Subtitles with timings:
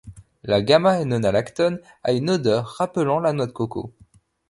[0.43, 3.93] La γ-nonalactone a une odeur rappelant la noix de coco.